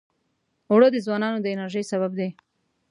اوړه 0.69 0.87
د 0.91 0.97
ځوانانو 1.05 1.37
د 1.41 1.47
انرژۍ 1.53 1.83
سبب 1.91 2.11
دي 2.19 2.29